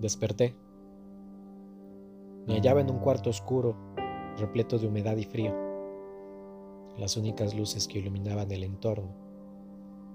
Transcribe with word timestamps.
Desperté. 0.00 0.54
Me 2.46 2.54
hallaba 2.54 2.80
en 2.80 2.90
un 2.90 3.00
cuarto 3.00 3.30
oscuro, 3.30 3.74
repleto 4.38 4.78
de 4.78 4.86
humedad 4.86 5.16
y 5.16 5.24
frío. 5.24 5.52
Las 6.96 7.16
únicas 7.16 7.52
luces 7.56 7.88
que 7.88 7.98
iluminaban 7.98 8.50
el 8.52 8.62
entorno 8.62 9.08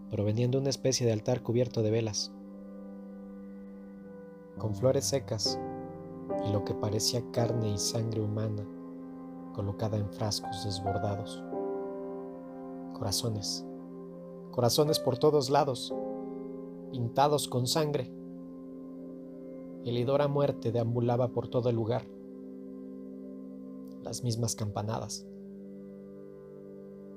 provenían 0.10 0.52
de 0.52 0.60
una 0.60 0.70
especie 0.70 1.06
de 1.06 1.12
altar 1.12 1.44
cubierto 1.44 1.82
de 1.82 1.92
velas, 1.92 2.32
con 4.58 4.74
flores 4.74 5.04
secas 5.06 5.60
y 6.48 6.54
lo 6.54 6.64
que 6.64 6.74
parecía 6.74 7.22
carne 7.32 7.72
y 7.72 7.78
sangre 7.78 8.22
humana 8.22 8.66
colocada 9.54 9.98
en 9.98 10.10
frascos 10.10 10.64
desbordados. 10.64 11.44
Corazones, 12.94 13.66
corazones 14.52 15.00
por 15.00 15.18
todos 15.18 15.50
lados, 15.50 15.94
pintados 16.92 17.50
con 17.50 17.68
sangre. 17.68 18.23
El 19.86 19.98
hedor 19.98 20.22
a 20.22 20.28
muerte 20.28 20.72
deambulaba 20.72 21.30
por 21.30 21.50
todo 21.50 21.70
el 21.70 21.76
lugar. 21.76 22.06
Las 24.02 24.24
mismas 24.24 24.56
campanadas. 24.56 25.26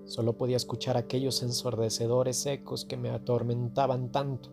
Solo 0.04 0.36
podía 0.36 0.56
escuchar 0.56 0.96
aquellos 0.96 1.42
ensordecedores 1.42 2.44
ecos 2.46 2.84
que 2.84 2.96
me 2.96 3.10
atormentaban 3.10 4.10
tanto. 4.10 4.50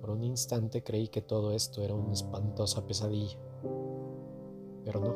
Por 0.00 0.10
un 0.10 0.24
instante 0.24 0.82
creí 0.82 1.08
que 1.08 1.22
todo 1.22 1.52
esto 1.52 1.82
era 1.82 1.94
una 1.94 2.12
espantosa 2.12 2.86
pesadilla, 2.86 3.38
pero 4.84 5.00
no. 5.00 5.14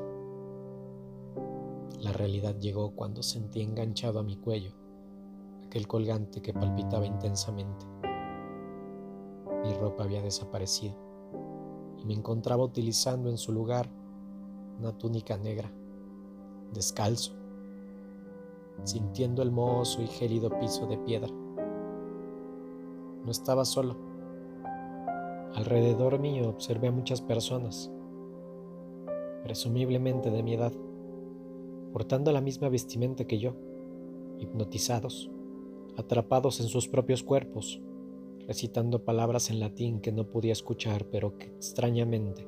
La 2.00 2.12
realidad 2.12 2.56
llegó 2.58 2.92
cuando 2.94 3.22
sentí 3.22 3.62
enganchado 3.62 4.19
a 4.19 4.22
mi 4.22 4.36
cuello 4.36 4.72
aquel 5.67 5.86
colgante 5.86 6.41
que 6.41 6.55
palpitaba 6.55 7.05
intensamente. 7.05 7.84
Mi 9.62 9.72
ropa 9.74 10.04
había 10.04 10.22
desaparecido 10.22 10.94
y 11.98 12.04
me 12.04 12.14
encontraba 12.14 12.64
utilizando 12.64 13.30
en 13.30 13.38
su 13.38 13.52
lugar 13.52 13.88
una 14.78 14.92
túnica 14.96 15.36
negra, 15.38 15.72
descalzo, 16.72 17.32
sintiendo 18.84 19.42
el 19.42 19.50
mohoso 19.50 20.02
y 20.02 20.06
gélido 20.06 20.50
piso 20.58 20.86
de 20.86 20.98
piedra. 20.98 21.32
No 23.24 23.30
estaba 23.30 23.64
solo. 23.64 23.96
Alrededor 25.54 26.18
mío 26.18 26.48
observé 26.48 26.88
a 26.88 26.92
muchas 26.92 27.22
personas, 27.22 27.90
presumiblemente 29.42 30.30
de 30.30 30.42
mi 30.42 30.54
edad, 30.54 30.72
portando 31.92 32.30
la 32.30 32.42
misma 32.42 32.68
vestimenta 32.68 33.24
que 33.24 33.38
yo, 33.38 33.54
hipnotizados, 34.38 35.30
atrapados 35.96 36.60
en 36.60 36.68
sus 36.68 36.88
propios 36.88 37.22
cuerpos, 37.22 37.80
recitando 38.47 39.05
palabras 39.05 39.50
en 39.50 39.61
latín 39.61 40.00
que 40.00 40.12
no 40.12 40.30
podía 40.30 40.52
escuchar, 40.52 41.06
pero 41.11 41.36
que 41.36 41.47
extrañamente 41.47 42.47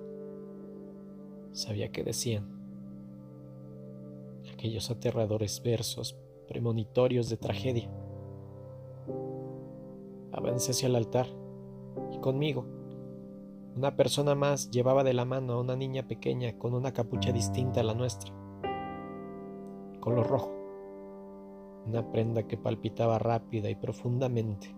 sabía 1.52 1.90
que 1.90 2.04
decían. 2.04 2.56
Aquellos 4.52 4.90
aterradores 4.90 5.62
versos 5.62 6.16
premonitorios 6.46 7.28
de 7.28 7.36
tragedia. 7.36 7.90
Avancé 10.32 10.72
hacia 10.72 10.88
el 10.88 10.96
altar 10.96 11.26
y 12.12 12.18
conmigo 12.18 12.64
una 13.76 13.94
persona 13.94 14.34
más 14.34 14.70
llevaba 14.70 15.04
de 15.04 15.14
la 15.14 15.24
mano 15.24 15.52
a 15.52 15.60
una 15.60 15.76
niña 15.76 16.08
pequeña 16.08 16.58
con 16.58 16.74
una 16.74 16.92
capucha 16.92 17.30
distinta 17.30 17.80
a 17.80 17.84
la 17.84 17.94
nuestra, 17.94 18.32
color 20.00 20.26
rojo, 20.26 20.52
una 21.86 22.10
prenda 22.10 22.42
que 22.48 22.56
palpitaba 22.56 23.20
rápida 23.20 23.70
y 23.70 23.76
profundamente 23.76 24.74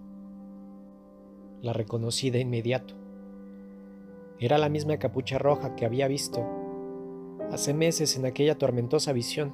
la 1.62 1.72
reconocí 1.72 2.30
de 2.30 2.40
inmediato. 2.40 2.94
Era 4.38 4.56
la 4.58 4.68
misma 4.68 4.96
capucha 4.98 5.38
roja 5.38 5.76
que 5.76 5.84
había 5.84 6.08
visto 6.08 6.46
hace 7.50 7.74
meses 7.74 8.16
en 8.16 8.26
aquella 8.26 8.56
tormentosa 8.56 9.12
visión, 9.12 9.52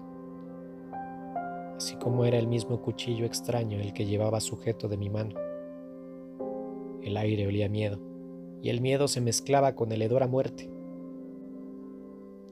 así 1.77 1.97
como 1.97 2.25
era 2.25 2.39
el 2.39 2.47
mismo 2.47 2.81
cuchillo 2.81 3.25
extraño 3.25 3.81
el 3.81 3.93
que 3.93 4.07
llevaba 4.07 4.41
sujeto 4.41 4.89
de 4.89 4.97
mi 4.97 5.11
mano. 5.11 5.35
El 7.03 7.17
aire 7.17 7.47
olía 7.47 7.69
miedo, 7.69 7.99
y 8.63 8.71
el 8.71 8.81
miedo 8.81 9.09
se 9.09 9.21
mezclaba 9.21 9.75
con 9.75 9.93
el 9.93 10.03
hedor 10.03 10.23
a 10.23 10.29
muerte. 10.29 10.71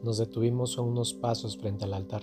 Nos 0.02 0.18
detuvimos 0.18 0.78
a 0.78 0.82
unos 0.82 1.14
pasos 1.14 1.56
frente 1.56 1.84
al 1.84 1.94
altar, 1.94 2.22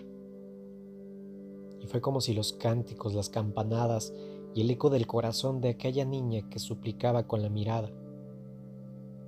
y 1.80 1.88
fue 1.88 2.02
como 2.02 2.22
si 2.22 2.34
los 2.34 2.54
cánticos, 2.54 3.14
las 3.14 3.30
campanadas 3.30 4.14
y 4.54 4.62
el 4.62 4.70
eco 4.70 4.90
del 4.90 5.08
corazón 5.08 5.62
de 5.62 5.70
aquella 5.70 6.06
niña 6.06 6.50
que 6.50 6.60
suplicaba 6.60 7.28
con 7.28 7.42
la 7.42 7.50
mirada 7.50 7.90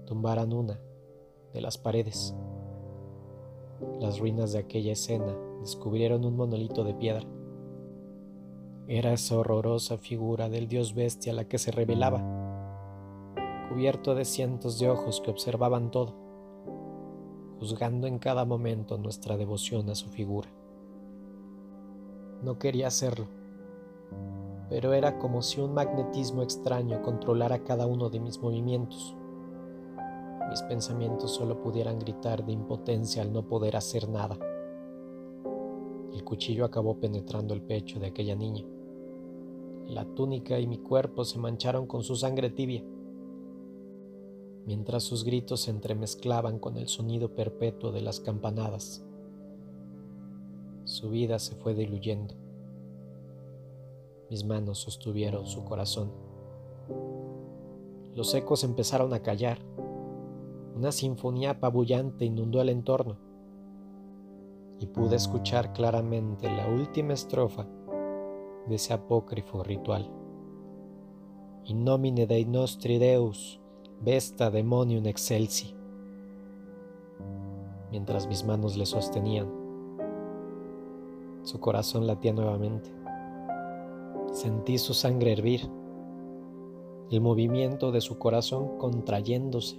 tumbaran 0.06 0.52
una 0.54 0.80
de 1.54 1.62
las 1.62 1.78
paredes. 1.78 2.36
Las 4.00 4.20
ruinas 4.20 4.52
de 4.52 4.60
aquella 4.60 4.94
escena 4.94 5.34
descubrieron 5.62 6.26
un 6.26 6.36
monolito 6.36 6.84
de 6.84 6.94
piedra. 6.94 7.26
Era 8.88 9.14
esa 9.14 9.38
horrorosa 9.38 9.98
figura 9.98 10.50
del 10.50 10.68
dios 10.68 10.94
bestia 10.94 11.32
la 11.32 11.48
que 11.48 11.58
se 11.58 11.72
revelaba, 11.72 12.22
cubierto 13.70 14.14
de 14.14 14.26
cientos 14.26 14.78
de 14.78 14.90
ojos 14.90 15.22
que 15.22 15.32
observaban 15.32 15.90
todo, 15.90 16.14
juzgando 17.60 18.08
en 18.08 18.20
cada 18.20 18.44
momento 18.44 18.98
nuestra 18.98 19.38
devoción 19.38 19.90
a 19.90 19.96
su 19.96 20.10
figura. 20.10 20.50
No 22.44 22.60
quería 22.60 22.88
hacerlo 22.88 23.28
pero 24.74 24.92
era 24.94 25.20
como 25.20 25.44
si 25.44 25.62
un 25.62 25.72
magnetismo 25.76 26.42
extraño 26.42 27.04
controlara 27.04 27.64
cada 27.64 27.86
uno 27.86 28.10
de 28.10 28.20
mis 28.20 28.42
movimientos. 28.42 29.16
Mis 30.50 30.64
pensamientos 30.64 31.36
solo 31.36 31.62
pudieran 31.62 32.00
gritar 32.00 32.44
de 32.44 32.54
impotencia 32.54 33.22
al 33.22 33.32
no 33.32 33.48
poder 33.48 33.76
hacer 33.76 34.10
nada. 34.10 34.36
El 36.12 36.24
cuchillo 36.24 36.66
acabó 36.66 37.00
penetrando 37.00 37.54
el 37.54 37.62
pecho 37.62 38.00
de 38.00 38.08
aquella 38.08 38.34
niña. 38.34 38.66
La 39.90 40.06
túnica 40.06 40.58
y 40.58 40.66
mi 40.66 40.80
cuerpo 40.80 41.24
se 41.24 41.38
mancharon 41.38 41.86
con 41.86 42.02
su 42.02 42.16
sangre 42.16 42.50
tibia, 42.50 42.84
mientras 44.66 45.04
sus 45.04 45.24
gritos 45.24 45.62
se 45.62 45.70
entremezclaban 45.70 46.58
con 46.58 46.78
el 46.78 46.88
sonido 46.88 47.36
perpetuo 47.36 47.92
de 47.92 48.02
las 48.02 48.20
campanadas. 48.20 49.06
Su 50.86 51.12
vida 51.12 51.38
se 51.38 51.54
fue 51.54 51.76
diluyendo 51.76 52.43
mis 54.34 54.46
manos 54.46 54.80
sostuvieron 54.80 55.46
su 55.46 55.64
corazón. 55.64 56.12
Los 58.16 58.34
ecos 58.34 58.64
empezaron 58.64 59.14
a 59.14 59.20
callar. 59.20 59.60
Una 60.76 60.92
sinfonía 60.92 61.52
apabullante 61.52 62.26
inundó 62.26 62.60
el 62.60 62.70
entorno. 62.70 63.18
Y 64.80 64.88
pude 64.88 65.18
escuchar 65.18 65.72
claramente 65.72 66.50
la 66.50 66.68
última 66.68 67.14
estrofa 67.14 67.68
de 68.68 68.74
ese 68.74 68.94
apócrifo 68.94 69.62
ritual. 69.62 70.10
In 71.66 71.84
nomine 71.84 72.26
Dei 72.26 72.46
nostri 72.46 72.98
Deus, 72.98 73.62
vesta 74.02 74.50
demonium 74.50 75.06
excelsi. 75.06 75.76
Mientras 77.92 78.26
mis 78.26 78.44
manos 78.44 78.76
le 78.78 78.88
sostenían, 78.88 79.48
su 81.44 81.60
corazón 81.60 82.08
latía 82.08 82.34
nuevamente. 82.34 83.03
Sentí 84.34 84.80
su 84.80 84.96
sangre 84.96 85.32
hervir, 85.32 85.70
el 87.12 87.22
movimiento 87.22 87.92
de 87.92 88.02
su 88.02 88.18
corazón 88.18 88.80
contrayéndose, 88.80 89.78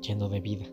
lleno 0.00 0.28
de 0.28 0.40
vida, 0.40 0.66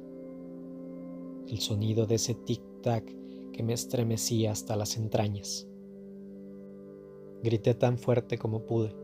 el 1.47 1.59
sonido 1.59 2.07
de 2.07 2.15
ese 2.15 2.33
tic-tac 2.33 3.05
que 3.51 3.61
me 3.61 3.73
estremecía 3.73 4.51
hasta 4.51 4.75
las 4.75 4.97
entrañas. 4.97 5.67
Grité 7.43 7.75
tan 7.75 7.99
fuerte 7.99 8.39
como 8.39 8.65
pude, 8.65 8.95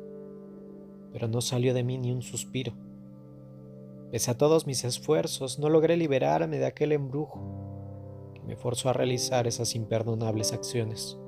pero 1.12 1.28
no 1.28 1.40
salió 1.42 1.76
de 1.76 1.84
mí 1.84 2.00
ni 2.00 2.12
un 2.12 2.24
suspiro. 2.24 2.74
Pese 4.10 4.32
a 4.32 4.38
todos 4.40 4.66
mis 4.66 4.84
esfuerzos, 4.84 5.60
no 5.60 5.70
logré 5.70 5.96
liberarme 5.96 6.58
de 6.58 6.66
aquel 6.66 6.92
embrujo 6.92 7.40
que 8.34 8.42
me 8.42 8.56
forzó 8.56 8.90
a 8.90 8.94
realizar 8.94 9.46
esas 9.46 9.76
imperdonables 9.76 10.54
acciones 10.54 11.20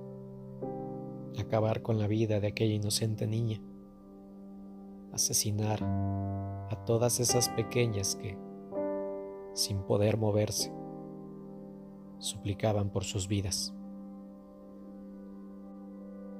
acabar 1.38 1.82
con 1.82 2.00
la 2.00 2.08
vida 2.08 2.40
de 2.40 2.48
aquella 2.48 2.74
inocente 2.74 3.28
niña, 3.28 3.62
asesinar 5.12 5.84
a 5.84 6.84
todas 6.86 7.20
esas 7.20 7.50
pequeñas 7.50 8.16
que, 8.16 8.38
sin 9.54 9.82
poder 9.84 10.18
moverse, 10.18 10.72
suplicaban 12.20 12.90
por 12.90 13.04
sus 13.04 13.28
vidas. 13.28 13.74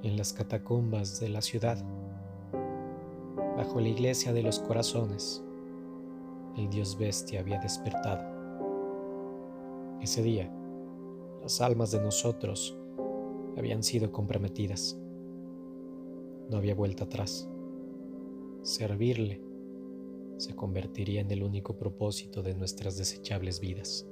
En 0.02 0.16
las 0.16 0.32
catacumbas 0.32 1.20
de 1.20 1.28
la 1.28 1.42
ciudad, 1.42 1.84
bajo 3.56 3.80
la 3.80 3.88
iglesia 3.88 4.32
de 4.32 4.42
los 4.42 4.60
corazones, 4.60 5.44
el 6.56 6.70
dios 6.70 6.96
bestia 6.98 7.40
había 7.40 7.58
despertado. 7.58 8.24
Ese 10.00 10.22
día, 10.22 10.50
las 11.42 11.60
almas 11.60 11.90
de 11.90 12.00
nosotros 12.00 12.79
habían 13.60 13.82
sido 13.82 14.10
comprometidas. 14.10 14.98
No 16.50 16.56
había 16.56 16.74
vuelta 16.74 17.04
atrás. 17.04 17.48
Servirle 18.62 19.40
se 20.38 20.56
convertiría 20.56 21.20
en 21.20 21.30
el 21.30 21.42
único 21.42 21.76
propósito 21.76 22.42
de 22.42 22.54
nuestras 22.54 22.96
desechables 22.96 23.60
vidas. 23.60 24.06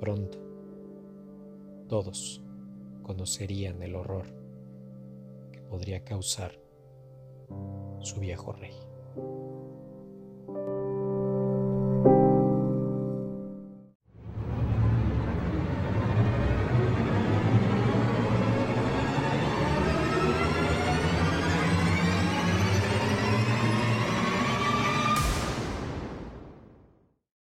Pronto, 0.00 0.38
todos 1.88 2.42
conocerían 3.02 3.80
el 3.82 3.94
horror 3.94 4.26
que 5.52 5.60
podría 5.60 6.04
causar 6.04 6.58
su 8.00 8.18
viejo 8.18 8.52
rey. 8.52 8.74